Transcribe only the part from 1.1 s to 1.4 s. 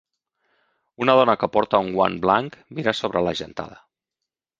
dona